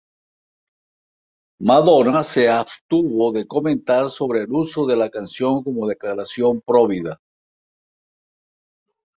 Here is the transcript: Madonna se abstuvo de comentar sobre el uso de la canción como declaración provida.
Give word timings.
Madonna 1.63 2.23
se 2.23 2.49
abstuvo 2.49 3.31
de 3.31 3.45
comentar 3.45 4.09
sobre 4.09 4.41
el 4.41 4.51
uso 4.51 4.87
de 4.87 4.95
la 4.95 5.11
canción 5.11 5.61
como 5.63 5.85
declaración 5.87 6.59
provida. 6.65 7.21